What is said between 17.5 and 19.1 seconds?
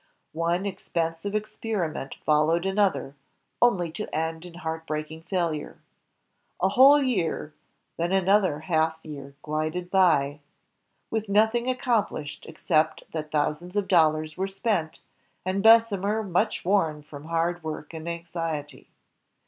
work and anxiety.